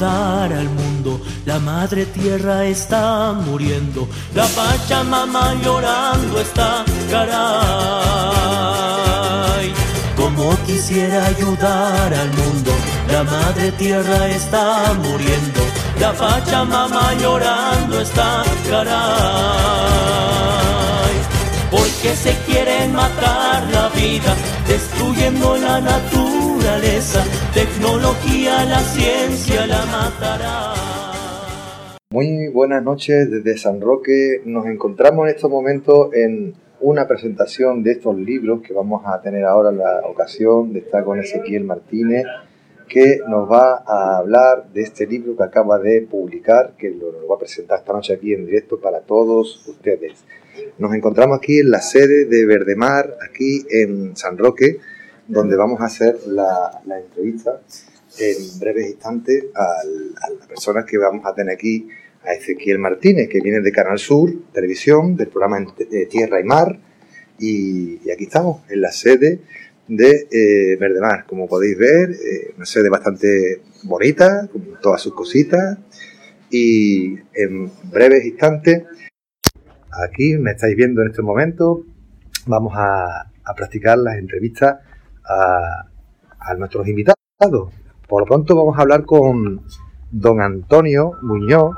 ayudar 0.00 0.52
al 0.52 0.68
mundo, 0.70 1.20
la 1.44 1.58
madre 1.58 2.06
tierra 2.06 2.64
está 2.64 3.34
muriendo, 3.34 4.08
la 4.34 4.46
Pachamama 4.46 5.54
llorando 5.62 6.40
está, 6.40 6.86
caray. 7.10 7.30
Como 10.16 10.56
quisiera 10.64 11.26
ayudar 11.26 12.14
al 12.14 12.30
mundo, 12.32 12.72
la 13.12 13.24
madre 13.24 13.72
tierra 13.72 14.28
está 14.28 14.94
muriendo, 15.02 15.60
la 16.00 16.12
Pachamama 16.12 17.12
llorando 17.20 18.00
está, 18.00 18.42
caray. 18.70 19.00
Porque 21.70 22.16
se 22.16 22.34
quieren 22.46 22.94
matar 22.94 23.68
la 23.70 23.90
vida, 23.90 24.34
destruyendo 24.66 25.58
la 25.58 25.78
naturaleza, 25.80 26.39
tecnología, 27.54 28.64
la 28.64 28.80
ciencia 28.80 29.66
la 29.66 29.84
matará. 29.86 30.74
Muy 32.10 32.48
buenas 32.48 32.82
noches 32.82 33.30
desde 33.30 33.58
San 33.58 33.80
Roque. 33.80 34.42
Nos 34.44 34.66
encontramos 34.66 35.28
en 35.28 35.34
estos 35.34 35.50
momentos 35.50 36.12
en 36.14 36.54
una 36.80 37.06
presentación 37.06 37.82
de 37.82 37.92
estos 37.92 38.16
libros 38.16 38.62
que 38.62 38.72
vamos 38.72 39.02
a 39.04 39.20
tener 39.20 39.44
ahora 39.44 39.72
la 39.72 40.02
ocasión 40.06 40.72
de 40.72 40.80
estar 40.80 41.04
con 41.04 41.18
Ezequiel 41.18 41.64
Martínez, 41.64 42.24
que 42.88 43.20
nos 43.28 43.50
va 43.50 43.82
a 43.86 44.18
hablar 44.18 44.70
de 44.72 44.82
este 44.82 45.06
libro 45.06 45.36
que 45.36 45.44
acaba 45.44 45.78
de 45.78 46.02
publicar, 46.02 46.74
que 46.78 46.90
lo, 46.90 47.26
va 47.28 47.36
a 47.36 47.38
presentar 47.38 47.78
esta 47.78 47.92
noche 47.92 48.14
aquí 48.14 48.32
en 48.32 48.46
directo 48.46 48.80
para 48.80 49.00
todos 49.00 49.66
ustedes. 49.68 50.24
Nos 50.78 50.94
encontramos 50.94 51.38
aquí 51.38 51.60
en 51.60 51.70
la 51.70 51.80
sede 51.80 52.24
de 52.24 52.44
Verdemar, 52.46 53.16
aquí 53.28 53.64
en 53.70 54.16
San 54.16 54.36
Roque, 54.36 54.78
donde 55.30 55.56
vamos 55.56 55.80
a 55.80 55.84
hacer 55.84 56.18
la, 56.26 56.82
entrevista 56.84 57.60
en 58.18 58.58
breves 58.58 58.90
instantes 58.90 59.44
a 59.54 60.28
la 60.28 60.46
persona 60.46 60.84
que 60.84 60.98
vamos 60.98 61.24
a 61.24 61.32
tener 61.34 61.54
aquí, 61.54 61.88
a 62.24 62.34
Ezequiel 62.34 62.78
Martínez, 62.78 63.28
que 63.28 63.40
viene 63.40 63.60
de 63.60 63.72
Canal 63.72 63.98
Sur, 63.98 64.30
Televisión, 64.52 65.16
del 65.16 65.28
programa 65.28 65.64
Tierra 66.10 66.40
y 66.40 66.44
Mar, 66.44 66.78
y, 67.38 68.10
aquí 68.10 68.24
estamos, 68.24 68.62
en 68.68 68.80
la 68.82 68.90
sede 68.90 69.40
de 69.88 70.28
eh, 70.30 70.76
Verdemar. 70.78 71.24
Como 71.26 71.48
podéis 71.48 71.78
ver, 71.78 72.10
eh, 72.10 72.52
una 72.56 72.66
sede 72.66 72.90
bastante 72.90 73.62
bonita, 73.84 74.48
con 74.52 74.80
todas 74.82 75.00
sus 75.00 75.14
cositas, 75.14 75.78
y 76.50 77.14
en 77.34 77.70
breves 77.84 78.24
instantes, 78.24 78.82
aquí 80.04 80.36
me 80.36 80.50
estáis 80.50 80.76
viendo 80.76 81.02
en 81.02 81.08
este 81.08 81.22
momento, 81.22 81.86
vamos 82.46 82.74
a 82.76 83.30
practicar 83.56 83.98
las 83.98 84.16
entrevistas 84.18 84.78
a, 85.28 85.86
a 86.40 86.54
nuestros 86.54 86.86
invitados. 86.88 87.16
Por 88.08 88.22
lo 88.22 88.26
pronto 88.26 88.56
vamos 88.56 88.76
a 88.78 88.82
hablar 88.82 89.04
con 89.04 89.62
don 90.10 90.40
Antonio 90.40 91.12
Muñoz, 91.22 91.76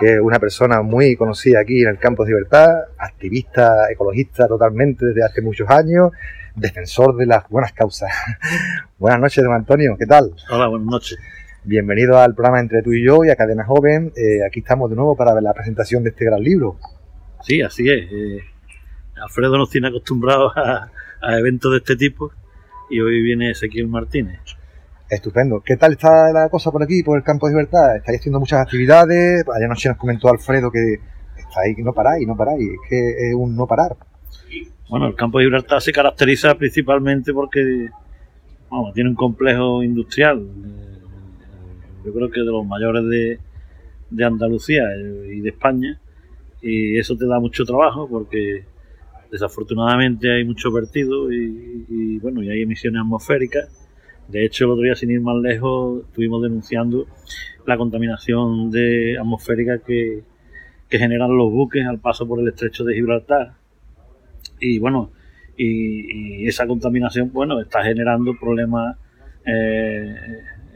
que 0.00 0.14
es 0.14 0.20
una 0.20 0.38
persona 0.38 0.82
muy 0.82 1.16
conocida 1.16 1.60
aquí 1.60 1.82
en 1.82 1.90
el 1.90 1.98
Campo 1.98 2.24
de 2.24 2.30
Libertad, 2.30 2.68
activista 2.98 3.90
ecologista 3.90 4.48
totalmente 4.48 5.06
desde 5.06 5.22
hace 5.22 5.42
muchos 5.42 5.68
años, 5.68 6.10
defensor 6.56 7.16
de 7.16 7.26
las 7.26 7.48
buenas 7.48 7.72
causas. 7.72 8.10
buenas 8.98 9.20
noches, 9.20 9.44
don 9.44 9.52
Antonio, 9.52 9.96
¿qué 9.98 10.06
tal? 10.06 10.34
Hola, 10.50 10.68
buenas 10.68 10.88
noches. 10.88 11.18
Bienvenido 11.64 12.18
al 12.18 12.34
programa 12.34 12.60
Entre 12.60 12.82
tú 12.82 12.92
y 12.92 13.04
yo 13.04 13.24
y 13.24 13.30
a 13.30 13.36
Cadena 13.36 13.64
Joven. 13.64 14.12
Eh, 14.16 14.44
aquí 14.46 14.60
estamos 14.60 14.90
de 14.90 14.96
nuevo 14.96 15.16
para 15.16 15.32
ver 15.34 15.42
la 15.42 15.54
presentación 15.54 16.02
de 16.02 16.10
este 16.10 16.24
gran 16.24 16.42
libro. 16.42 16.76
Sí, 17.42 17.62
así 17.62 17.88
es. 17.90 18.10
Eh, 18.10 18.40
Alfredo 19.22 19.56
nos 19.56 19.70
tiene 19.70 19.88
acostumbrados 19.88 20.52
a, 20.56 20.90
a 21.22 21.38
eventos 21.38 21.72
de 21.72 21.78
este 21.78 21.96
tipo 21.96 22.32
y 22.94 23.00
hoy 23.00 23.22
viene 23.22 23.50
Ezequiel 23.50 23.88
Martínez. 23.88 24.38
Estupendo. 25.10 25.60
¿Qué 25.60 25.76
tal 25.76 25.92
está 25.92 26.32
la 26.32 26.48
cosa 26.48 26.70
por 26.70 26.80
aquí, 26.80 27.02
por 27.02 27.18
el 27.18 27.24
campo 27.24 27.48
de 27.48 27.54
libertad? 27.54 27.96
Estáis 27.96 28.20
haciendo 28.20 28.38
muchas 28.38 28.60
actividades. 28.60 29.44
Ayer 29.52 29.68
noche 29.68 29.88
nos 29.88 29.98
comentó 29.98 30.28
Alfredo 30.28 30.70
que 30.70 31.00
estáis, 31.36 31.76
no 31.78 31.92
paráis, 31.92 32.24
no 32.24 32.36
paráis. 32.36 32.62
Es 32.62 32.78
que 32.88 33.30
es 33.30 33.34
un 33.34 33.56
no 33.56 33.66
parar. 33.66 33.96
Bueno, 34.88 35.08
el 35.08 35.16
campo 35.16 35.38
de 35.38 35.46
libertad 35.46 35.80
se 35.80 35.92
caracteriza 35.92 36.54
principalmente 36.54 37.32
porque 37.34 37.88
vamos, 38.70 38.94
tiene 38.94 39.10
un 39.10 39.16
complejo 39.16 39.82
industrial. 39.82 40.46
Yo 42.04 42.12
creo 42.12 42.30
que 42.30 42.40
de 42.40 42.46
los 42.46 42.64
mayores 42.64 43.04
de, 43.08 43.40
de 44.10 44.24
Andalucía 44.24 44.84
y 45.32 45.40
de 45.40 45.48
España. 45.48 46.00
Y 46.62 46.96
eso 46.96 47.16
te 47.16 47.26
da 47.26 47.40
mucho 47.40 47.64
trabajo 47.64 48.08
porque 48.08 48.64
desafortunadamente 49.34 50.32
hay 50.32 50.44
mucho 50.44 50.70
vertido 50.70 51.32
y, 51.32 52.18
bueno, 52.20 52.42
y 52.42 52.50
hay 52.50 52.62
emisiones 52.62 53.00
atmosféricas 53.00 53.68
de 54.28 54.44
hecho, 54.44 54.64
el 54.64 54.70
otro 54.70 54.84
día, 54.84 54.94
sin 54.94 55.10
ir 55.10 55.20
más 55.20 55.36
lejos, 55.36 56.04
estuvimos 56.06 56.42
denunciando 56.42 57.06
la 57.66 57.76
contaminación 57.76 58.70
de 58.70 59.18
atmosférica 59.18 59.78
que, 59.78 60.22
que 60.88 60.98
generan 60.98 61.36
los 61.36 61.50
buques 61.50 61.86
al 61.86 61.98
paso 61.98 62.26
por 62.26 62.40
el 62.40 62.48
estrecho 62.48 62.84
de 62.84 62.94
Gibraltar. 62.94 63.52
Y 64.60 64.78
bueno, 64.78 65.10
y, 65.56 66.44
y 66.44 66.48
esa 66.48 66.66
contaminación, 66.66 67.32
bueno, 67.32 67.60
está 67.60 67.82
generando 67.84 68.34
problemas 68.38 68.96
eh, 69.44 70.16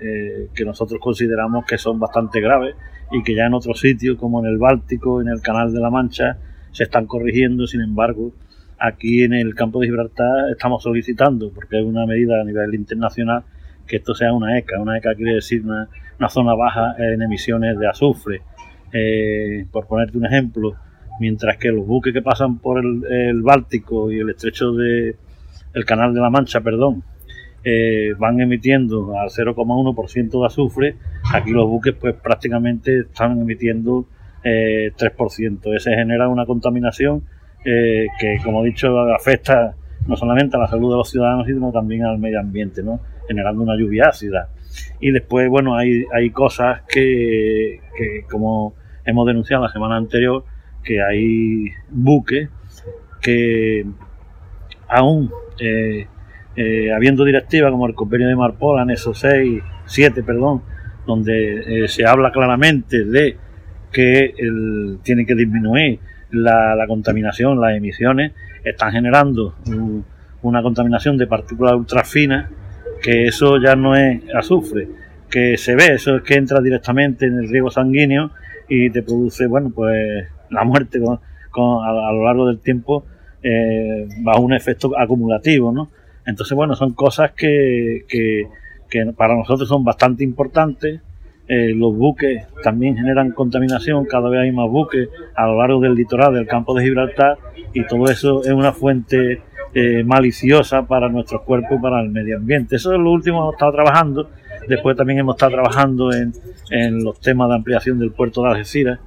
eh, 0.00 0.48
que 0.54 0.64
nosotros 0.64 1.00
consideramos 1.00 1.64
que 1.64 1.78
son 1.78 1.98
bastante 1.98 2.40
graves 2.40 2.76
y 3.10 3.22
que 3.22 3.34
ya 3.34 3.46
en 3.46 3.54
otros 3.54 3.80
sitios, 3.80 4.18
como 4.18 4.40
en 4.40 4.46
el 4.46 4.58
Báltico, 4.58 5.22
en 5.22 5.28
el 5.28 5.40
Canal 5.40 5.72
de 5.72 5.80
la 5.80 5.90
Mancha, 5.90 6.36
se 6.70 6.84
están 6.84 7.06
corrigiendo. 7.06 7.66
Sin 7.66 7.80
embargo, 7.80 8.32
aquí 8.78 9.24
en 9.24 9.32
el 9.34 9.54
campo 9.54 9.80
de 9.80 9.86
Gibraltar 9.86 10.50
estamos 10.50 10.82
solicitando, 10.82 11.50
porque 11.52 11.78
es 11.78 11.84
una 11.84 12.06
medida 12.06 12.40
a 12.40 12.44
nivel 12.44 12.74
internacional, 12.74 13.42
que 13.86 13.96
esto 13.96 14.14
sea 14.14 14.32
una 14.32 14.58
ECA. 14.58 14.80
Una 14.80 14.98
ECA 14.98 15.14
quiere 15.14 15.34
decir 15.34 15.64
una, 15.64 15.88
zona 16.28 16.54
baja 16.54 16.94
en 16.98 17.22
emisiones 17.22 17.78
de 17.78 17.88
azufre. 17.88 18.42
Eh, 18.92 19.66
por 19.70 19.86
ponerte 19.86 20.16
un 20.16 20.26
ejemplo, 20.26 20.76
mientras 21.20 21.56
que 21.58 21.68
los 21.68 21.86
buques 21.86 22.12
que 22.12 22.22
pasan 22.22 22.58
por 22.58 22.78
el, 22.84 23.42
Báltico 23.42 24.10
y 24.12 24.20
el 24.20 24.30
estrecho 24.30 24.72
de 24.72 25.16
el 25.74 25.84
Canal 25.84 26.14
de 26.14 26.20
la 26.20 26.30
Mancha, 26.30 26.60
perdón, 26.60 27.02
eh, 27.64 28.14
van 28.18 28.40
emitiendo 28.40 29.18
al 29.18 29.28
0,1% 29.28 30.40
de 30.40 30.46
azufre, 30.46 30.96
aquí 31.32 31.50
los 31.50 31.66
buques 31.68 31.94
pues 31.94 32.14
prácticamente 32.14 33.00
están 33.00 33.40
emitiendo 33.40 34.06
eh, 34.42 34.92
3%. 34.96 35.76
Ese 35.76 35.94
genera 35.94 36.28
una 36.28 36.46
contaminación 36.46 37.22
eh, 37.64 38.06
que, 38.18 38.38
como 38.42 38.62
he 38.64 38.68
dicho, 38.68 38.98
afecta 39.12 39.74
no 40.06 40.16
solamente 40.16 40.56
a 40.56 40.60
la 40.60 40.68
salud 40.68 40.90
de 40.90 40.96
los 40.96 41.10
ciudadanos, 41.10 41.46
sino 41.46 41.70
también 41.72 42.04
al 42.04 42.18
medio 42.18 42.40
ambiente, 42.40 42.82
¿no? 42.82 43.00
generando 43.26 43.62
una 43.62 43.76
lluvia 43.76 44.06
ácida. 44.08 44.48
Y 45.00 45.10
después, 45.10 45.48
bueno, 45.48 45.76
hay, 45.76 46.04
hay 46.12 46.30
cosas 46.30 46.82
que, 46.88 47.80
que, 47.96 48.24
como 48.30 48.74
hemos 49.04 49.26
denunciado 49.26 49.64
la 49.64 49.70
semana 49.70 49.96
anterior, 49.96 50.44
que 50.82 51.02
hay 51.02 51.70
buques 51.90 52.48
que 53.20 53.84
aún 54.88 55.30
eh, 55.60 56.06
eh, 56.56 56.92
habiendo 56.92 57.24
directiva 57.24 57.70
como 57.70 57.86
el 57.86 57.94
convenio 57.94 58.28
de 58.28 58.36
Marpol, 58.36 58.78
anexo 58.78 59.12
6, 59.14 59.62
7, 59.84 60.22
perdón, 60.22 60.62
donde 61.06 61.86
se 61.88 62.06
habla 62.06 62.30
claramente 62.30 63.04
de 63.04 63.36
que 63.92 64.34
el, 64.38 64.98
tiene 65.02 65.26
que 65.26 65.34
disminuir 65.34 66.00
la, 66.30 66.74
la, 66.74 66.86
contaminación, 66.86 67.60
las 67.60 67.76
emisiones, 67.76 68.32
están 68.64 68.92
generando 68.92 69.54
un, 69.66 70.04
una 70.42 70.62
contaminación 70.62 71.16
de 71.16 71.26
partículas 71.26 71.74
ultrafinas, 71.74 72.50
que 73.02 73.26
eso 73.26 73.58
ya 73.62 73.76
no 73.76 73.94
es 73.94 74.22
azufre, 74.34 74.88
que 75.30 75.56
se 75.56 75.74
ve, 75.74 75.94
eso 75.94 76.16
es 76.16 76.22
que 76.22 76.34
entra 76.34 76.60
directamente 76.60 77.26
en 77.26 77.38
el 77.38 77.48
riego 77.48 77.70
sanguíneo 77.70 78.30
y 78.68 78.90
te 78.90 79.02
produce, 79.02 79.46
bueno, 79.46 79.70
pues 79.74 80.26
la 80.50 80.64
muerte 80.64 81.00
con, 81.50 81.84
a, 81.84 82.12
lo 82.12 82.24
largo 82.24 82.46
del 82.46 82.60
tiempo 82.60 83.04
eh, 83.42 84.06
bajo 84.20 84.40
un 84.40 84.52
efecto 84.52 84.98
acumulativo, 84.98 85.72
¿no? 85.72 85.90
Entonces, 86.26 86.54
bueno, 86.54 86.74
son 86.74 86.92
cosas 86.92 87.32
que, 87.32 88.04
que 88.08 89.06
para 89.16 89.34
nosotros 89.34 89.68
son 89.68 89.84
bastante 89.84 90.24
importantes 90.24 91.00
eh, 91.48 91.72
los 91.74 91.96
buques 91.96 92.44
también 92.62 92.94
generan 92.94 93.32
contaminación, 93.32 94.04
cada 94.04 94.28
vez 94.28 94.40
hay 94.40 94.52
más 94.52 94.68
buques 94.68 95.08
a 95.34 95.46
lo 95.46 95.58
largo 95.58 95.80
del 95.80 95.94
litoral 95.94 96.34
del 96.34 96.46
campo 96.46 96.74
de 96.74 96.84
Gibraltar 96.84 97.38
y 97.72 97.86
todo 97.86 98.10
eso 98.10 98.44
es 98.44 98.50
una 98.50 98.72
fuente 98.72 99.40
eh, 99.72 100.02
maliciosa 100.04 100.86
para 100.86 101.08
nuestros 101.08 101.42
cuerpos 101.42 101.78
y 101.78 101.82
para 101.82 102.02
el 102.02 102.10
medio 102.10 102.36
ambiente. 102.36 102.76
Eso 102.76 102.92
es 102.92 103.00
lo 103.00 103.10
último 103.12 103.38
que 103.38 103.42
hemos 103.42 103.54
estado 103.54 103.72
trabajando. 103.72 104.30
Después 104.68 104.94
también 104.94 105.20
hemos 105.20 105.36
estado 105.36 105.52
trabajando 105.52 106.12
en, 106.12 106.32
en 106.70 107.02
los 107.02 107.18
temas 107.20 107.48
de 107.48 107.54
ampliación 107.54 107.98
del 107.98 108.10
puerto 108.10 108.42
de 108.42 108.48
Algeciras. 108.50 108.98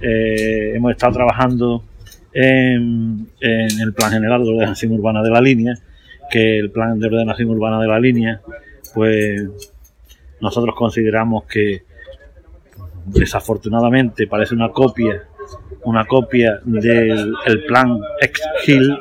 Eh, 0.00 0.72
hemos 0.74 0.92
estado 0.92 1.14
trabajando 1.14 1.84
en, 2.32 3.26
en, 3.40 3.80
el 3.80 3.92
Plan 3.92 4.10
General 4.10 4.42
de 4.42 4.50
Ordenación 4.50 4.92
Urbana 4.92 5.22
de 5.22 5.30
la 5.30 5.40
Línea, 5.40 5.74
que 6.30 6.58
el 6.58 6.70
Plan 6.70 6.98
de 6.98 7.08
Ordenación 7.08 7.50
Urbana 7.50 7.80
de 7.80 7.88
la 7.88 7.98
Línea, 8.00 8.40
pues 8.94 9.73
nosotros 10.44 10.74
consideramos 10.76 11.44
que 11.44 11.82
desafortunadamente 13.06 14.26
parece 14.26 14.54
una 14.54 14.70
copia 14.70 15.24
una 15.84 16.06
copia 16.06 16.60
del 16.64 17.34
el 17.44 17.64
plan 17.64 18.00
ex 18.20 18.40
Hill 18.66 18.98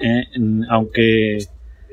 eh, 0.00 0.24
aunque 0.68 1.38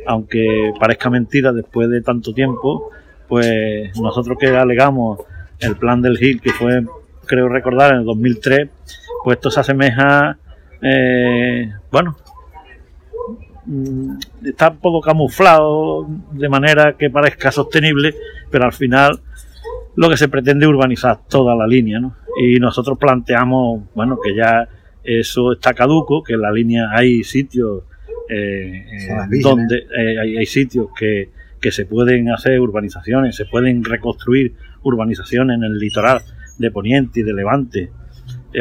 aunque 0.06 0.74
parezca 0.80 1.10
mentira 1.10 1.54
después 1.54 1.90
de 1.90 2.02
tanto 2.02 2.34
tiempo 2.34 2.90
pues 3.28 3.98
nosotros 3.98 4.38
que 4.38 4.48
alegamos 4.50 5.20
el 5.62 5.78
plan 5.78 6.02
del 6.02 6.18
GIL, 6.18 6.42
que 6.42 6.52
fue, 6.52 6.84
creo 7.26 7.48
recordar, 7.48 7.94
en 7.94 8.00
el 8.00 8.06
2003, 8.06 8.70
pues 9.24 9.38
esto 9.38 9.52
se 9.52 9.60
asemeja, 9.62 10.38
eh, 10.82 11.72
bueno, 11.92 12.18
está 14.44 14.70
un 14.70 14.78
poco 14.78 15.02
camuflado 15.02 16.08
de 16.32 16.50
manera 16.50 16.96
que 16.98 17.10
parezca 17.10 17.52
sostenible, 17.52 18.16
pero 18.50 18.66
al 18.66 18.74
final 18.74 19.20
lo 19.96 20.10
que 20.10 20.18
se 20.18 20.30
pretende 20.30 20.66
es 20.66 20.70
urbanizar 20.70 21.20
toda 21.28 21.56
la 21.56 21.68
línea, 21.68 22.00
¿no? 22.00 22.16
Y 22.38 22.60
nosotros 22.60 22.98
planteamos, 22.98 23.84
bueno, 23.94 24.18
que 24.24 24.36
ya 24.36 24.68
eso 25.04 25.54
está 25.54 25.74
caduco, 25.74 26.24
que 26.24 26.34
en 26.34 26.42
la 26.42 26.52
línea 26.52 26.90
hay 26.92 27.24
sitios 27.24 27.84
eh, 28.30 28.86
eh, 28.90 29.40
donde 29.42 29.88
eh, 29.98 30.38
hay, 30.38 30.46
sitios 30.46 30.88
que, 30.98 31.30
que, 31.60 31.72
se 31.72 31.86
pueden 31.86 32.30
hacer 32.30 32.60
urbanizaciones, 32.62 33.36
se 33.36 33.46
pueden 33.46 33.84
reconstruir 33.84 34.54
urbanizaciones 34.84 35.58
en 35.58 35.64
el 35.64 35.78
litoral 35.78 36.22
de 36.58 36.72
Poniente 36.72 37.20
y 37.20 37.24
de 37.24 37.34
Levante, 37.34 37.92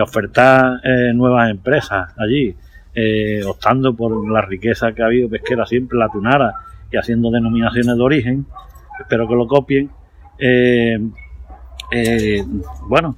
ofertar 0.02 0.80
nuevas 1.14 1.50
empresas 1.50 2.12
allí, 2.16 2.54
optando 3.46 3.94
por 3.94 4.30
la 4.30 4.42
riqueza 4.42 4.92
que 4.92 5.02
ha 5.02 5.06
habido 5.06 5.28
pesquera 5.28 5.66
siempre, 5.66 5.98
la 5.98 6.08
tunara, 6.08 6.54
y 6.92 6.96
haciendo 6.96 7.30
denominaciones 7.30 7.96
de 7.96 8.02
origen, 8.02 8.46
espero 8.98 9.28
que 9.28 9.34
lo 9.34 9.46
copien. 9.46 9.90
bueno, 12.88 13.16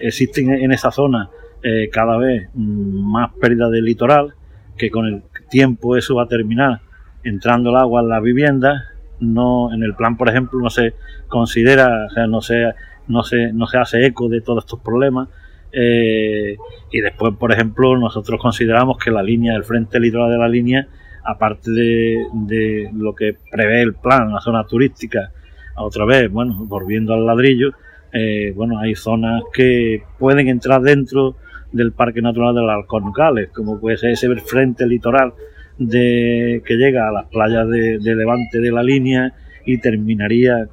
existen 0.00 0.50
en 0.50 0.72
esa 0.72 0.90
zona 0.90 1.30
eh, 1.66 1.88
cada 1.90 2.18
vez 2.18 2.50
más 2.54 3.32
pérdida 3.40 3.70
del 3.70 3.86
litoral, 3.86 4.34
que 4.76 4.90
con 4.90 5.06
el 5.06 5.22
tiempo 5.48 5.96
eso 5.96 6.14
va 6.14 6.24
a 6.24 6.28
terminar 6.28 6.82
entrando 7.22 7.70
el 7.70 7.76
agua 7.76 8.02
en 8.02 8.10
las 8.10 8.22
viviendas. 8.22 8.82
No, 9.20 9.72
en 9.72 9.82
el 9.82 9.94
plan, 9.94 10.18
por 10.18 10.28
ejemplo, 10.28 10.60
no 10.60 10.68
se 10.68 10.92
considera, 11.26 12.04
o 12.04 12.10
sea, 12.10 12.26
no 12.26 12.42
se, 12.42 12.74
no 13.08 13.22
se, 13.22 13.50
no 13.54 13.66
se 13.66 13.78
hace 13.78 14.04
eco 14.04 14.28
de 14.28 14.42
todos 14.42 14.64
estos 14.64 14.80
problemas. 14.80 15.30
Eh, 15.76 16.56
y 16.92 17.00
después, 17.00 17.34
por 17.34 17.52
ejemplo, 17.52 17.96
nosotros 17.98 18.40
consideramos 18.40 18.96
que 18.98 19.10
la 19.10 19.22
línea, 19.22 19.56
el 19.56 19.64
frente 19.64 19.98
litoral 19.98 20.30
de 20.30 20.38
la 20.38 20.48
línea, 20.48 20.86
aparte 21.24 21.70
de, 21.70 22.90
lo 22.94 23.14
que 23.14 23.36
prevé 23.50 23.82
el 23.82 23.94
plan, 23.94 24.32
la 24.32 24.40
zona 24.40 24.64
turística, 24.64 25.32
otra 25.76 26.04
vez, 26.04 26.30
bueno, 26.30 26.64
volviendo 26.66 27.14
al 27.14 27.26
ladrillo, 27.26 27.72
eh, 28.12 28.52
bueno, 28.54 28.78
hay 28.78 28.94
zonas 28.94 29.42
que 29.52 30.04
pueden 30.18 30.46
entrar 30.46 30.80
dentro 30.82 31.34
del 31.72 31.90
Parque 31.90 32.22
Natural 32.22 32.54
de 32.54 32.62
las 32.62 32.76
Alcornocales, 32.76 33.50
como 33.50 33.80
puede 33.80 33.96
ser 33.96 34.10
ese 34.10 34.32
frente 34.36 34.86
litoral 34.86 35.32
de, 35.76 36.62
que 36.64 36.74
llega 36.74 37.08
a 37.08 37.12
las 37.12 37.26
playas 37.26 37.68
de, 37.68 37.98
Levante 38.00 38.60
de 38.60 38.70
la 38.70 38.84
línea 38.84 39.32
y 39.66 39.78
terminaría 39.78 40.68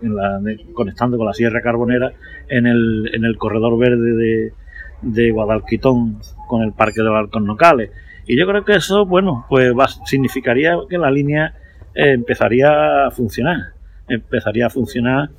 conectando 0.73 1.17
con 1.17 1.25
la 1.25 1.33
Sierra 1.33 1.61
Carbonera 1.61 2.11
en 2.49 2.67
el, 2.67 3.09
en 3.13 3.25
el 3.25 3.37
corredor 3.37 3.79
verde 3.79 4.13
de, 4.13 4.53
de 5.01 5.31
Guadalquitón 5.31 6.19
con 6.47 6.63
el 6.63 6.73
Parque 6.73 7.01
de 7.01 7.09
las 7.09 7.19
Alcornocales. 7.19 7.91
Y 8.27 8.37
yo 8.37 8.45
creo 8.47 8.63
que 8.63 8.73
eso, 8.73 9.05
bueno, 9.05 9.45
pues 9.49 9.73
significaría 10.05 10.75
que 10.89 10.97
la 10.97 11.11
línea 11.11 11.53
eh, 11.93 12.11
empezaría 12.13 13.07
a 13.07 13.11
funcionar, 13.11 13.73
empezaría 14.07 14.67
a 14.67 14.69
funcionar 14.69 15.29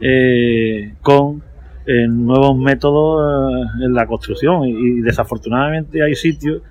eh, 0.00 0.94
con 1.00 1.42
en 1.86 2.26
nuevos 2.26 2.56
métodos 2.56 3.80
eh, 3.80 3.84
en 3.86 3.94
la 3.94 4.06
construcción 4.06 4.64
y, 4.64 5.00
desafortunadamente 5.00 6.02
hay 6.02 6.14
sitios 6.14 6.62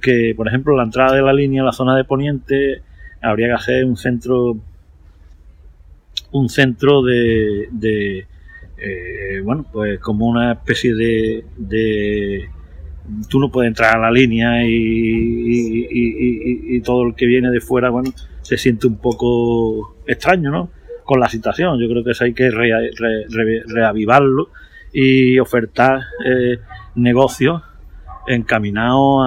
que, 0.00 0.34
por 0.36 0.48
ejemplo, 0.48 0.76
la 0.76 0.82
entrada 0.82 1.14
de 1.14 1.22
la 1.22 1.32
línea, 1.32 1.62
la 1.62 1.72
zona 1.72 1.96
de 1.96 2.04
Poniente, 2.04 2.82
habría 3.22 3.48
que 3.48 3.54
hacer 3.54 3.84
un 3.84 3.96
centro 3.96 4.56
un 6.32 6.48
centro 6.48 7.02
de, 7.02 7.68
de 7.72 8.26
eh, 8.80 9.40
bueno, 9.42 9.66
pues 9.72 9.98
como 10.00 10.26
una 10.26 10.52
especie 10.52 10.94
de, 10.94 11.44
de 11.56 12.48
tú 13.28 13.40
no 13.40 13.50
puedes 13.50 13.68
entrar 13.68 13.96
a 13.96 14.00
la 14.00 14.10
línea 14.10 14.64
y, 14.64 15.86
y, 15.90 16.80
todo 16.82 17.06
el 17.06 17.14
que 17.14 17.26
viene 17.26 17.50
de 17.50 17.60
fuera, 17.60 17.90
bueno, 17.90 18.10
se 18.42 18.56
siente 18.56 18.86
un 18.86 18.96
poco 18.96 19.96
extraño, 20.06 20.50
¿no? 20.50 20.70
con 21.10 21.18
la 21.18 21.28
situación. 21.28 21.80
Yo 21.80 21.88
creo 21.88 22.04
que 22.04 22.12
eso 22.12 22.22
hay 22.22 22.34
que 22.34 22.52
reavivarlo 22.52 24.50
y 24.92 25.40
ofertar 25.40 26.02
eh, 26.24 26.60
negocios 26.94 27.62
encaminados 28.28 29.24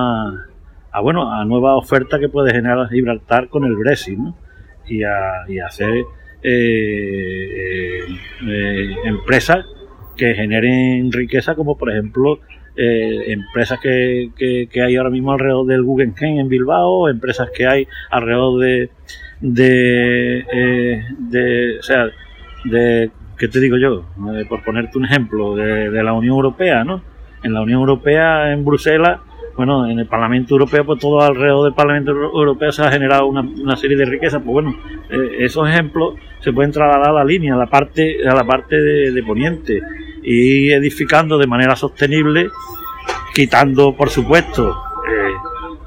a, 0.93 0.99
bueno 1.01 1.29
a 1.33 1.43
nuevas 1.43 1.73
ofertas 1.75 2.21
que 2.21 2.29
puede 2.29 2.53
generar 2.53 2.87
Gibraltar 2.87 3.49
con 3.49 3.65
el 3.65 3.75
Brexit 3.75 4.17
y, 4.87 5.03
a, 5.03 5.43
hacer 5.67 6.05
eh, 6.43 7.99
eh, 8.47 8.95
empresas 9.05 9.65
que 10.15 10.35
generen 10.35 11.11
riqueza 11.11 11.55
como 11.55 11.77
por 11.77 11.91
ejemplo 11.91 12.39
empresas 12.75 13.79
que, 13.79 14.31
que, 14.35 14.81
hay 14.81 14.95
ahora 14.95 15.11
mismo 15.11 15.31
alrededor 15.31 15.67
del 15.67 15.83
Guggenheim 15.83 16.39
en 16.39 16.49
Bilbao, 16.49 17.07
empresas 17.07 17.49
que 17.55 17.67
hay 17.67 17.87
alrededor 18.09 18.59
de, 18.61 18.89
de, 19.43 20.45
eh, 20.53 21.03
de, 21.19 21.79
o 21.79 21.83
sea, 21.83 22.05
de, 22.63 23.11
¿qué 23.37 23.47
te 23.49 23.59
digo 23.59 23.77
yo? 23.77 24.05
Eh, 24.33 24.45
por 24.47 24.63
ponerte 24.63 24.97
un 24.97 25.05
ejemplo, 25.05 25.55
de, 25.55 26.01
la 26.01 26.13
Unión 26.13 26.35
Europea, 26.35 26.85
¿no? 26.85 27.03
En 27.43 27.53
la 27.53 27.61
Unión 27.61 27.81
Europea, 27.81 28.53
en 28.53 28.63
Bruselas, 28.63 29.19
bueno, 29.55 29.87
en 29.87 29.99
el 29.99 30.07
Parlamento 30.07 30.55
Europeo, 30.55 30.85
pues 30.85 30.99
todo 30.99 31.21
alrededor 31.21 31.65
del 31.65 31.73
Parlamento 31.73 32.11
Europeo 32.11 32.71
se 32.71 32.83
ha 32.83 32.91
generado 32.91 33.27
una, 33.27 33.75
serie 33.75 33.97
de 33.97 34.05
riquezas. 34.05 34.41
Pues 34.41 34.51
bueno, 34.51 34.75
eh, 35.09 35.37
esos 35.39 35.67
ejemplos 35.69 36.15
se 36.39 36.51
pueden 36.51 36.71
trasladar 36.71 37.09
a 37.09 37.13
la 37.13 37.23
línea, 37.23 37.53
a 37.53 37.57
la 37.57 37.67
parte, 37.67 38.27
a 38.27 38.33
la 38.33 38.43
parte 38.43 38.75
de, 38.81 39.23
Poniente, 39.23 39.81
y 40.23 40.71
edificando 40.71 41.37
de 41.37 41.47
manera 41.47 41.75
sostenible, 41.75 42.49
quitando, 43.33 43.95
por 43.95 44.09
supuesto, 44.09 44.75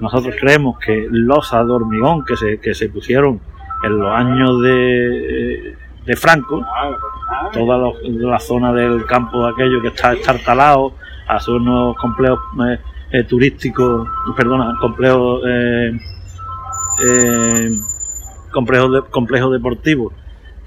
nosotros 0.01 0.35
creemos 0.39 0.79
que 0.79 1.07
losas 1.11 1.67
de 1.67 1.73
hormigón 1.73 2.25
que 2.25 2.37
se, 2.37 2.59
que 2.59 2.75
se 2.75 2.89
pusieron 2.89 3.41
en 3.83 3.99
los 3.99 4.13
años 4.13 4.63
de, 4.63 5.77
de 6.05 6.17
Franco, 6.17 6.65
toda 7.53 7.93
la 8.05 8.39
zona 8.39 8.73
del 8.73 9.05
campo 9.07 9.45
de 9.45 9.53
aquello 9.53 9.83
que 9.83 9.89
está 9.89 10.13
estartalado, 10.13 10.93
hacer 11.27 11.55
unos 11.55 11.97
complejos 11.97 12.39
eh, 12.69 12.79
eh, 13.13 13.25
turísticos, 13.25 14.09
perdona, 14.37 14.75
complejos, 14.81 15.43
eh, 15.47 15.93
de, 17.03 17.79
complejos 19.11 19.53
deportivos 19.53 20.13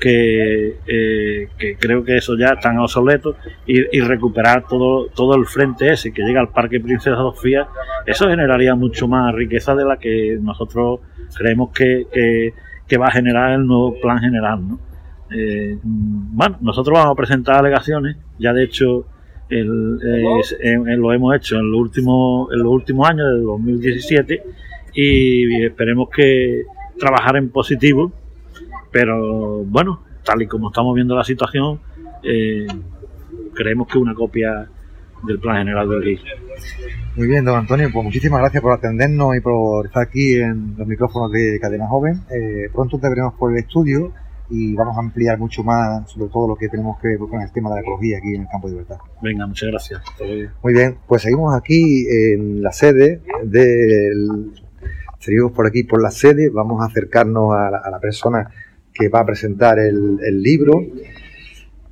eh, 0.02 1.50
que, 1.58 1.76
creo 1.78 2.06
que 2.06 2.18
eso 2.18 2.38
ya 2.38 2.54
están 2.54 2.80
obsoletos 2.80 3.36
y, 3.66 4.00
recuperar 4.00 4.66
todo, 4.68 5.08
todo 5.08 5.36
el 5.36 5.46
frente 5.46 5.92
ese 5.92 6.14
que 6.14 6.24
llega 6.24 6.40
al 6.40 6.50
Parque 6.50 6.80
Princesa 6.80 7.18
Sofía, 7.18 7.68
eso 8.06 8.30
generaría 8.30 8.76
mucho 8.76 9.08
más 9.08 9.34
riqueza 9.36 9.76
de 9.76 9.86
la 9.86 9.98
que 9.98 10.38
nosotros 10.42 11.02
creemos 11.38 11.72
que, 11.72 12.54
va 12.98 13.08
a 13.08 13.12
generar 13.12 13.52
el 13.52 13.66
nuevo 13.66 14.00
plan 14.00 14.20
general. 14.20 14.62
Eh, 15.32 15.78
bueno, 15.84 16.58
nosotros 16.62 16.98
vamos 16.98 17.12
a 17.12 17.16
presentar 17.16 17.58
alegaciones, 17.58 18.18
ya 18.40 18.54
de 18.54 18.64
hecho 18.64 19.06
el, 19.50 21.00
lo 21.00 21.14
hemos 21.14 21.36
hecho 21.36 21.58
en 21.58 21.72
los 21.72 21.80
últimos, 21.80 22.52
en 22.54 22.60
los 22.60 22.72
últimos 22.72 23.10
años, 23.10 23.28
de 23.34 23.42
2017, 23.42 24.44
y 24.94 25.64
esperemos 25.64 26.10
que 26.10 26.64
trabajar 26.98 27.38
en 27.38 27.50
positivo 27.50 28.12
pero 28.92 29.64
bueno, 29.66 30.02
tal 30.24 30.42
y 30.42 30.48
como 30.48 30.70
estamos 30.70 30.96
viendo 30.96 31.16
la 31.16 31.24
situación, 31.24 31.80
eh, 32.24 32.68
creemos 33.54 33.88
que 33.88 33.98
una 33.98 34.14
copia 34.14 34.68
del 35.24 35.40
Plan 35.40 35.58
General 35.58 35.88
del 35.90 36.04
GIS. 36.04 36.22
Muy 37.16 37.28
bien, 37.28 37.44
don 37.46 37.58
Antonio, 37.58 37.90
pues 37.92 38.06
muchísimas 38.06 38.40
gracias 38.40 38.64
por 38.64 38.74
atendernos 38.74 39.36
y 39.36 39.42
por 39.42 39.86
estar 39.86 40.04
aquí 40.04 40.36
en 40.36 40.76
los 40.78 40.88
micrófonos 40.88 41.32
de 41.32 41.60
Cadena 41.60 41.88
Joven. 41.88 42.22
Eh, 42.32 42.70
pronto 42.74 42.98
te 42.98 43.10
veremos 43.10 43.34
por 43.34 43.52
el 43.52 43.60
estudio 43.60 44.14
y 44.50 44.74
vamos 44.76 44.98
a 44.98 45.00
ampliar 45.00 45.38
mucho 45.38 45.64
más 45.64 46.10
sobre 46.10 46.30
todo 46.30 46.48
lo 46.48 46.56
que 46.56 46.70
tenemos 46.70 47.00
que 47.00 47.10
ver 47.10 47.20
con 47.20 47.42
el 47.42 47.52
tema 47.52 47.70
de 47.70 47.76
la 47.76 47.82
ecología 47.82 48.18
aquí 48.18 48.36
en 48.36 48.42
el 48.42 48.48
campo 48.48 48.68
de 48.68 48.74
libertad. 48.74 48.98
Venga, 49.22 49.46
muchas 49.46 49.70
gracias. 49.70 50.02
Muy 50.64 50.74
bien, 50.74 50.98
pues 51.08 51.22
seguimos 51.22 51.56
aquí 51.56 52.08
en 52.10 52.62
la 52.62 52.72
sede 52.72 53.22
del... 53.44 54.52
Seguimos 55.20 55.52
por 55.52 55.68
aquí 55.68 55.84
por 55.84 56.02
la 56.02 56.12
sede, 56.12 56.50
vamos 56.50 56.82
a 56.82 56.86
acercarnos 56.86 57.54
a 57.54 57.68
a 57.68 57.90
la 57.92 58.00
persona 58.00 58.50
que 59.00 59.10
va 59.10 59.22
a 59.22 59.26
presentar 59.26 59.80
el, 59.80 60.42
libro. 60.42 60.82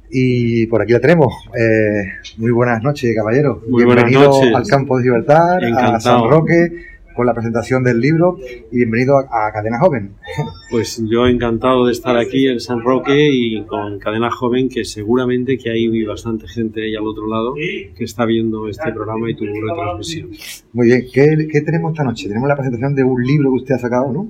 Y 0.10 0.68
por 0.68 0.82
aquí 0.82 0.94
la 0.94 1.00
tenemos. 1.00 1.34
Eh, 1.58 2.04
muy 2.38 2.52
buenas 2.52 2.82
noches, 2.82 3.14
caballero. 3.16 3.62
Muy 3.68 3.86
bienvenido 3.86 4.40
al 4.56 4.66
Campo 4.66 4.98
de 4.98 5.04
Libertad, 5.04 5.58
a 5.78 6.00
San 6.00 6.30
Roque, 6.30 6.72
con 7.18 7.26
la 7.26 7.34
presentación 7.34 7.84
del 7.84 8.00
libro 8.00 8.38
y 8.72 8.78
bienvenido 8.78 9.18
a, 9.18 9.52
Cadena 9.52 9.80
Joven. 9.80 10.12
Pues 10.70 11.02
yo 11.10 11.26
encantado 11.28 11.86
de 11.86 11.94
estar 11.94 12.18
aquí 12.18 12.48
en 12.48 12.60
San 12.60 12.82
Roque 12.82 13.30
y 13.32 13.64
con 13.64 14.00
Cadena 14.00 14.30
Joven, 14.30 14.68
que 14.68 14.84
seguramente 14.84 15.58
que 15.58 15.70
hay 15.72 16.04
bastante 16.04 16.46
gente 16.46 16.84
ahí 16.84 16.94
al 16.94 17.08
otro 17.08 17.26
lado 17.26 17.56
que 17.56 18.04
está 18.04 18.26
viendo 18.26 18.68
este 18.68 18.92
programa 18.92 19.32
y 19.32 19.36
tu 19.36 19.46
retransmisión. 19.46 20.30
Muy 20.74 20.88
bien, 20.88 21.06
¿Qué, 21.12 21.48
¿qué 21.50 21.62
tenemos 21.62 21.94
esta 21.94 22.04
noche? 22.04 22.28
Tenemos 22.28 22.50
la 22.50 22.56
presentación 22.56 22.94
de 22.96 23.04
un 23.06 23.24
libro 23.24 23.50
que 23.52 23.56
usted 23.56 23.76
ha 23.76 23.80
sacado, 23.80 24.12
¿no? 24.12 24.28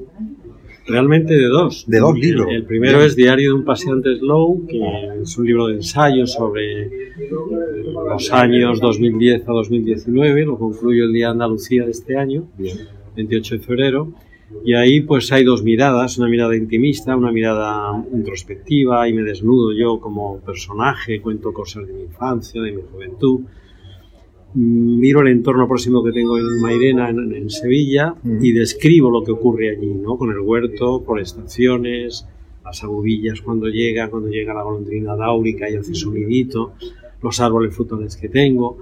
Realmente 0.88 1.34
de 1.34 1.48
dos. 1.48 1.86
De 1.86 2.00
dos 2.00 2.17
libros. 2.17 2.48
El, 2.50 2.63
primero 2.63 3.01
es 3.01 3.15
Diario 3.15 3.50
de 3.50 3.56
un 3.56 3.65
paseante 3.65 4.15
slow, 4.15 4.65
que 4.67 4.79
es 5.22 5.38
un 5.38 5.46
libro 5.46 5.67
de 5.67 5.75
ensayos 5.75 6.34
sobre 6.34 6.89
los 8.10 8.32
años 8.32 8.79
2010 8.79 9.50
a 9.50 9.51
2019, 9.51 10.46
lo 10.46 10.58
concluyo 10.58 11.03
el 11.03 11.13
día 11.13 11.27
de 11.27 11.32
Andalucía 11.34 11.84
de 11.86 11.91
este 11.91 12.17
año, 12.17 12.48
28 13.15 13.56
de 13.56 13.62
febrero. 13.62 14.13
Y 14.63 14.75
ahí 14.75 15.01
pues 15.01 15.29
hay 15.34 15.44
dos 15.44 15.62
miradas, 15.62 16.17
una 16.17 16.29
mirada 16.29 16.56
intimista, 16.56 17.17
una 17.17 17.34
mirada 17.34 18.01
introspectiva, 18.13 19.08
y 19.10 19.13
me 19.13 19.24
desnudo 19.24 19.74
yo 19.74 20.00
como 20.00 20.39
personaje, 20.39 21.22
cuento 21.22 21.51
cosas 21.51 21.86
de 21.86 21.94
mi 21.94 22.03
infancia, 22.03 22.62
de 22.62 22.72
mi 22.72 22.82
juventud, 22.82 23.41
miro 24.53 25.21
el 25.21 25.27
entorno 25.27 25.67
próximo 25.67 26.03
que 26.03 26.11
tengo 26.11 26.37
en 26.37 26.61
Mairena, 26.61 27.09
en, 27.09 27.49
Sevilla, 27.49 28.15
y 28.23 28.51
describo 28.51 29.09
lo 29.09 29.23
que 29.23 29.31
ocurre 29.31 29.69
allí, 29.69 29.93
¿no? 29.93 30.17
Con 30.17 30.31
el 30.31 30.39
huerto, 30.39 31.03
por 31.03 31.19
estaciones, 31.19 32.25
las 32.63 32.83
agubillas 32.83 33.41
cuando 33.41 33.67
llega, 33.67 34.09
cuando 34.09 34.29
llega 34.29 34.53
la 34.53 34.63
golondrina 34.63 35.15
dáurica 35.15 35.69
y 35.69 35.75
hace 35.75 35.95
su 35.95 36.11
nidito, 36.11 36.73
los 37.21 37.39
árboles 37.39 37.75
frutales 37.75 38.17
que 38.17 38.29
tengo. 38.29 38.79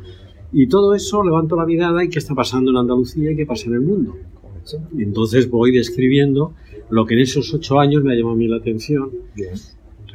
Y 0.51 0.67
todo 0.67 0.93
eso 0.93 1.23
levanto 1.23 1.55
la 1.55 1.65
mirada 1.65 2.03
y 2.03 2.09
qué 2.09 2.19
está 2.19 2.33
pasando 2.33 2.71
en 2.71 2.77
Andalucía 2.77 3.31
y 3.31 3.35
qué 3.35 3.45
pasa 3.45 3.67
en 3.67 3.73
el 3.73 3.81
mundo. 3.81 4.15
Entonces 4.97 5.49
voy 5.49 5.71
describiendo 5.71 6.53
lo 6.89 7.05
que 7.05 7.15
en 7.15 7.21
esos 7.21 7.53
ocho 7.53 7.79
años 7.79 8.03
me 8.03 8.13
ha 8.13 8.15
llamado 8.15 8.35
a 8.35 8.37
mí 8.37 8.47
la 8.47 8.57
atención. 8.57 9.11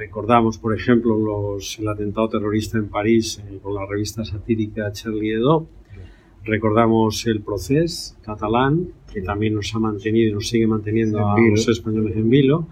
Recordamos, 0.00 0.57
por 0.57 0.75
ejemplo, 0.75 1.14
los, 1.14 1.78
el 1.78 1.87
atentado 1.87 2.26
terrorista 2.30 2.78
en 2.78 2.88
París 2.88 3.38
eh, 3.47 3.59
con 3.62 3.75
la 3.75 3.85
revista 3.85 4.25
satírica 4.25 4.90
Charlie 4.92 5.35
Hebdo. 5.35 5.66
Recordamos 6.42 7.26
el 7.26 7.42
proceso 7.42 8.16
catalán, 8.23 8.95
que 9.12 9.21
también 9.21 9.57
nos 9.57 9.75
ha 9.75 9.78
mantenido 9.78 10.30
y 10.30 10.33
nos 10.33 10.49
sigue 10.49 10.66
manteniendo 10.66 11.28
a 11.28 11.38
los 11.38 11.69
españoles 11.69 12.16
en 12.16 12.30
vilo. 12.30 12.66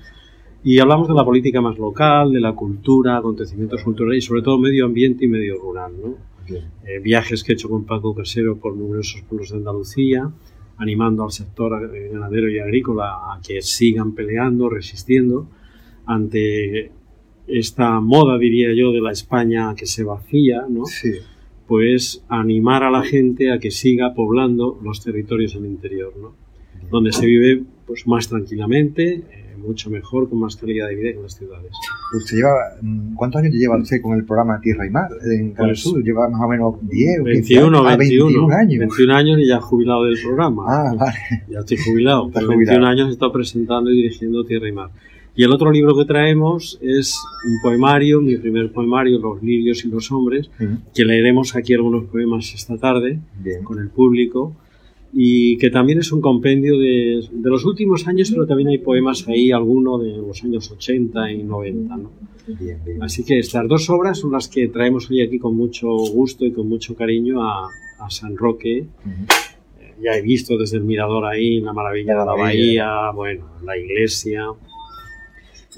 Y 0.64 0.78
hablamos 0.78 1.06
de 1.06 1.12
la 1.12 1.22
política 1.22 1.60
más 1.60 1.78
local, 1.78 2.32
de 2.32 2.40
la 2.40 2.54
cultura, 2.54 3.18
acontecimientos 3.18 3.82
culturales 3.82 4.24
y 4.24 4.26
sobre 4.26 4.40
todo 4.40 4.58
medio 4.58 4.86
ambiente 4.86 5.26
y 5.26 5.28
medio 5.28 5.60
rural. 5.60 5.92
¿no? 6.02 6.14
Eh, 6.48 6.98
viajes 6.98 7.44
que 7.44 7.52
he 7.52 7.56
hecho 7.56 7.68
con 7.68 7.84
Paco 7.84 8.14
Casero 8.14 8.56
por 8.56 8.74
numerosos 8.74 9.20
pueblos 9.28 9.50
de 9.50 9.58
Andalucía, 9.58 10.30
animando 10.78 11.24
al 11.24 11.32
sector 11.32 11.92
ganadero 12.10 12.48
y 12.48 12.58
agrícola 12.58 13.34
a 13.34 13.40
que 13.46 13.60
sigan 13.60 14.14
peleando, 14.14 14.70
resistiendo 14.70 15.46
ante 16.06 16.90
esta 17.48 18.00
moda, 18.00 18.38
diría 18.38 18.72
yo, 18.74 18.92
de 18.92 19.00
la 19.00 19.12
España 19.12 19.74
que 19.76 19.86
se 19.86 20.04
vacía, 20.04 20.64
¿no? 20.68 20.84
Sí. 20.86 21.12
Pues 21.66 22.24
animar 22.28 22.82
a 22.82 22.90
la 22.90 23.02
gente 23.02 23.52
a 23.52 23.58
que 23.58 23.70
siga 23.70 24.14
poblando 24.14 24.78
los 24.82 25.02
territorios 25.02 25.54
del 25.54 25.66
interior, 25.66 26.14
¿no? 26.20 26.32
Donde 26.90 27.12
se 27.12 27.26
vive 27.26 27.62
pues 27.86 28.06
más 28.06 28.28
tranquilamente, 28.28 29.14
eh, 29.14 29.48
mucho 29.58 29.90
mejor, 29.90 30.28
con 30.28 30.40
más 30.40 30.56
calidad 30.56 30.88
de 30.88 30.94
vida 30.94 31.10
que 31.10 31.16
en 31.16 31.22
las 31.22 31.36
ciudades. 31.36 31.72
Usted 32.16 32.36
lleva, 32.36 32.54
mm, 32.80 33.14
¿Cuántos 33.14 33.42
años 33.42 33.54
lleva 33.54 33.76
usted 33.78 34.00
con 34.00 34.16
el 34.16 34.24
programa 34.24 34.60
Tierra 34.60 34.86
y 34.86 34.90
Mar 34.90 35.08
en 35.24 35.52
Canal 35.52 35.72
Pues, 35.72 35.80
Sur? 35.82 36.02
¿Lleva 36.02 36.28
más 36.28 36.40
o 36.40 36.48
menos 36.48 36.74
10 36.82 37.20
o 37.20 37.24
15 37.24 37.32
21, 37.32 37.78
años? 37.78 37.92
Ah, 37.92 37.96
21, 37.96 38.54
años. 38.54 38.78
21 38.78 39.14
años 39.14 39.38
y 39.38 39.48
ya 39.48 39.60
jubilado 39.60 40.04
del 40.04 40.18
programa. 40.22 40.64
Ah, 40.66 40.94
vale. 40.94 41.18
Ya 41.50 41.58
estoy 41.60 41.76
jubilado. 41.78 42.28
Está 42.28 42.40
Pero 42.40 42.52
jubilado. 42.52 42.78
21 42.78 42.86
años 42.86 43.08
he 43.08 43.12
estado 43.12 43.32
presentando 43.32 43.90
y 43.90 43.96
dirigiendo 43.96 44.44
Tierra 44.44 44.68
y 44.68 44.72
Mar. 44.72 44.90
Y 45.38 45.44
el 45.44 45.52
otro 45.52 45.70
libro 45.70 45.96
que 45.96 46.04
traemos 46.04 46.78
es 46.82 47.14
un 47.46 47.60
poemario, 47.62 48.20
mi 48.20 48.36
primer 48.36 48.72
poemario, 48.72 49.20
Los 49.20 49.40
lirios 49.40 49.84
y 49.84 49.88
los 49.88 50.10
hombres, 50.10 50.50
Ujú. 50.58 50.78
que 50.92 51.04
leeremos 51.04 51.54
aquí 51.54 51.74
algunos 51.74 52.06
poemas 52.06 52.52
esta 52.54 52.76
tarde 52.76 53.20
Bien. 53.38 53.62
con 53.62 53.78
el 53.78 53.88
público 53.88 54.52
y 55.12 55.56
que 55.58 55.70
también 55.70 56.00
es 56.00 56.10
un 56.10 56.20
compendio 56.20 56.76
de, 56.76 57.24
de 57.30 57.50
los 57.50 57.64
últimos 57.64 58.08
años, 58.08 58.32
pero 58.32 58.46
también 58.48 58.70
hay 58.70 58.78
poemas 58.78 59.28
ahí, 59.28 59.52
alguno 59.52 59.96
de 59.98 60.16
los 60.16 60.42
años 60.42 60.72
80 60.72 61.30
y 61.30 61.44
90. 61.44 61.96
¿no? 61.96 62.10
Bien, 62.58 62.78
bien. 62.84 63.00
Así 63.04 63.24
que 63.24 63.38
estas 63.38 63.68
dos 63.68 63.88
obras 63.90 64.18
son 64.18 64.32
las 64.32 64.48
que 64.48 64.66
traemos 64.66 65.08
hoy 65.08 65.20
aquí 65.22 65.38
con 65.38 65.54
mucho 65.56 65.86
gusto 65.88 66.44
y 66.46 66.50
con 66.52 66.68
mucho 66.68 66.96
cariño 66.96 67.44
a, 67.44 67.68
a 68.00 68.10
San 68.10 68.36
Roque. 68.36 68.86
Ujú. 69.06 69.24
Eh, 69.80 69.94
Ya 70.02 70.16
he 70.16 70.20
visto 70.22 70.58
desde 70.58 70.78
el 70.78 70.84
mirador 70.84 71.24
ahí 71.26 71.60
la 71.60 71.72
maravilla 71.72 72.14
La 72.14 72.20
de 72.22 72.26
la 72.26 72.36
maravilla. 72.36 72.86
bahía, 72.86 73.10
bueno, 73.12 73.44
la 73.64 73.78
iglesia 73.78 74.46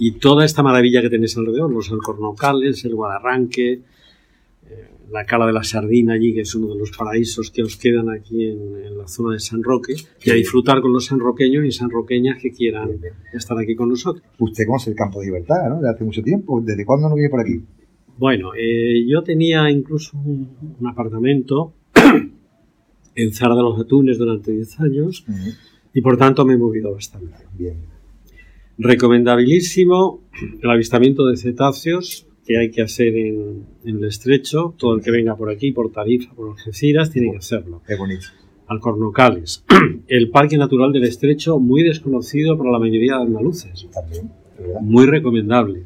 y 0.01 0.13
toda 0.13 0.47
esta 0.47 0.63
maravilla 0.63 1.03
que 1.03 1.11
tenéis 1.11 1.37
alrededor, 1.37 1.71
los 1.71 1.91
alcornocales, 1.93 2.85
el 2.87 2.95
Guadarranque, 2.95 3.73
eh, 3.73 4.91
la 5.13 5.27
cala 5.27 5.47
de 5.47 5.53
la 5.53 5.63
Sardina 5.63 6.15
allí, 6.15 6.33
que 6.33 6.41
es 6.41 6.55
uno 6.55 6.73
de 6.73 6.79
los 6.81 6.91
paraísos 6.97 7.51
que 7.51 7.63
os 7.63 7.77
quedan 7.77 8.09
aquí 8.09 8.47
en, 8.47 8.77
en 8.83 8.97
la 8.97 9.07
zona 9.07 9.35
de 9.35 9.41
San 9.41 9.63
Roque, 9.63 9.95
y 10.25 10.31
a 10.31 10.35
disfrutar 10.35 10.81
con 10.81 10.95
los 10.95 11.05
sanroqueños 11.05 11.67
y 11.67 11.71
sanroqueñas 11.71 12.41
que 12.41 12.51
quieran 12.51 12.89
Bien, 12.89 13.01
bien. 13.01 13.15
estar 13.35 13.59
aquí 13.59 13.77
con 13.77 13.91
nosotros. 13.91 14.25
Usted 14.39 14.65
conoce 14.67 14.89
el 14.89 14.97
campo 14.97 15.21
de 15.21 15.27
libertad, 15.27 15.69
¿no? 15.69 15.83
De 15.83 15.91
hace 15.91 16.03
mucho 16.03 16.23
tiempo. 16.23 16.63
¿Desde 16.63 16.87
cuándo 16.87 17.11
no 17.11 17.15
vive 17.15 17.29
por 17.29 17.41
aquí? 17.41 17.61
Bueno, 18.17 18.53
eh, 18.59 19.05
yo 19.07 19.23
tenía 19.23 19.71
incluso 19.71 20.17
un, 20.17 20.49
un 20.81 20.87
apartamento 20.89 21.75
en 23.15 23.33
Zara 23.35 23.55
de 23.55 23.63
los 23.63 23.79
Atunes 23.79 24.17
durante 24.17 24.51
10 24.53 24.81
años 24.81 25.27
y 25.93 26.01
por 26.01 26.17
tanto 26.17 26.47
me 26.47 26.55
he 26.55 26.57
movido 26.57 26.91
bastante. 26.93 27.37
Bien. 27.59 28.00
Recomendabilísimo 28.83 30.23
el 30.63 30.71
avistamiento 30.71 31.27
de 31.27 31.37
cetáceos 31.37 32.27
que 32.47 32.57
hay 32.57 32.71
que 32.71 32.81
hacer 32.81 33.15
en, 33.15 33.67
en 33.85 33.97
el 33.99 34.05
estrecho. 34.05 34.75
Todo 34.79 34.95
el 34.95 35.03
que 35.03 35.11
venga 35.11 35.37
por 35.37 35.51
aquí, 35.51 35.71
por 35.71 35.93
Tarifa, 35.93 36.33
por 36.35 36.53
Algeciras, 36.53 37.11
tiene 37.11 37.31
que 37.31 37.37
hacerlo. 37.37 37.83
Es 37.87 37.99
bonito. 37.99 38.29
Alcornocales, 38.69 39.67
el 40.09 40.31
Parque 40.31 40.57
Natural 40.57 40.93
del 40.93 41.05
Estrecho, 41.05 41.59
muy 41.59 41.83
desconocido 41.83 42.57
para 42.57 42.71
la 42.71 42.79
mayoría 42.79 43.17
de 43.17 43.23
andaluces. 43.25 43.87
También, 43.93 44.31
muy 44.81 45.05
recomendable. 45.05 45.85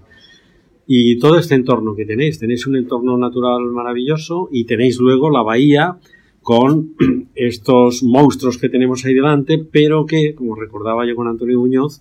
Y 0.87 1.19
todo 1.19 1.37
este 1.37 1.57
entorno 1.57 1.97
que 1.97 2.05
tenéis, 2.05 2.39
tenéis 2.39 2.65
un 2.69 2.77
entorno 2.77 3.19
natural 3.19 3.65
maravilloso 3.73 4.49
y 4.53 4.67
tenéis 4.67 5.01
luego 5.01 5.31
la 5.31 5.43
bahía 5.43 5.99
con 6.43 6.95
estos 7.35 8.05
monstruos 8.05 8.57
que 8.57 8.69
tenemos 8.69 9.05
ahí 9.05 9.15
delante, 9.15 9.59
pero 9.59 10.07
que, 10.07 10.37
como 10.37 10.55
recordaba 10.55 11.05
yo 11.05 11.17
con 11.17 11.27
Antonio 11.27 11.59
Muñoz, 11.59 12.01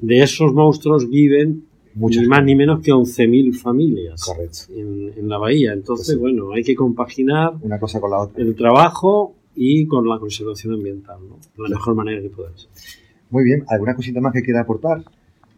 de 0.00 0.22
esos 0.22 0.52
monstruos 0.52 1.08
viven 1.08 1.64
Muchas 1.94 2.22
ni 2.22 2.28
más 2.28 2.44
ni 2.44 2.54
menos 2.54 2.80
que 2.80 2.90
11.000 2.90 3.52
familias 3.54 4.22
en, 4.74 5.12
en 5.16 5.28
la 5.28 5.36
bahía. 5.38 5.72
Entonces, 5.74 6.06
Pues 6.06 6.16
sí. 6.16 6.20
bueno, 6.20 6.52
hay 6.52 6.62
que 6.64 6.74
compaginar 6.74 7.52
Una 7.60 7.78
cosa 7.78 8.00
con 8.00 8.10
la 8.10 8.20
otra. 8.20 8.42
el 8.42 8.54
trabajo 8.56 9.34
y 9.54 9.86
con 9.86 10.08
la 10.08 10.18
conservación 10.18 10.72
ambiental, 10.74 11.18
¿no? 11.28 11.36
de 11.36 11.68
la 11.68 11.76
mejor 11.76 11.94
manera 11.94 12.22
que 12.22 12.30
podáis. 12.30 12.66
Muy 13.28 13.44
bien. 13.44 13.64
¿Alguna 13.68 13.94
cosita 13.94 14.20
más 14.22 14.32
que 14.32 14.42
quiera 14.42 14.62
aportar? 14.62 15.04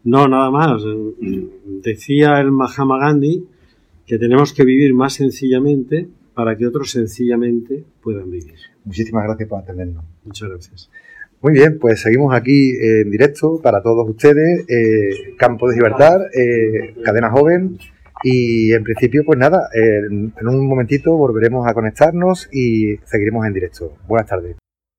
No, 0.02 0.26
nada 0.28 0.50
más. 0.50 0.82
Decía 1.82 2.40
el 2.40 2.50
Mahatma 2.50 2.98
Gandhi 2.98 3.44
que 4.06 4.18
tenemos 4.18 4.52
que 4.52 4.64
vivir 4.64 4.92
más 4.94 5.14
sencillamente 5.14 6.08
para 6.34 6.56
que 6.56 6.66
otros 6.66 6.90
sencillamente 6.90 7.84
puedan 8.02 8.30
vivir. 8.30 8.54
Muchísimas 8.84 9.24
gracias 9.24 9.48
por 9.48 9.60
atendernos. 9.60 10.04
Muchas 10.24 10.48
gracias. 10.50 10.90
Muy 11.44 11.52
bien, 11.52 11.78
pues 11.78 12.00
seguimos 12.00 12.34
aquí 12.34 12.70
en 12.80 13.10
directo 13.10 13.60
para 13.62 13.82
todos 13.82 14.08
ustedes. 14.08 14.64
eh, 14.66 15.34
Campo 15.36 15.68
de 15.68 15.76
Libertad, 15.76 16.22
eh, 16.34 16.94
Cadena 17.04 17.30
Joven. 17.30 17.76
Y 18.22 18.72
en 18.72 18.82
principio, 18.82 19.24
pues 19.26 19.38
nada, 19.38 19.68
eh, 19.74 20.06
en 20.08 20.48
un 20.48 20.66
momentito 20.66 21.14
volveremos 21.14 21.68
a 21.68 21.74
conectarnos 21.74 22.48
y 22.50 22.96
seguiremos 23.04 23.46
en 23.46 23.52
directo. 23.52 23.92
Buenas 24.08 24.26
tardes. 24.26 24.63